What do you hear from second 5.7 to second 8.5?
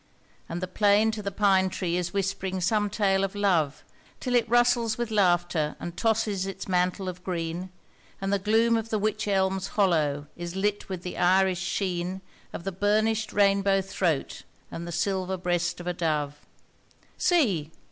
and tosses its mantle of green, And the